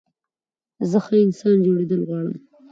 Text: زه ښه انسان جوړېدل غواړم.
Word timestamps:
زه 0.89 0.99
ښه 1.05 1.15
انسان 1.25 1.57
جوړېدل 1.65 2.01
غواړم. 2.09 2.37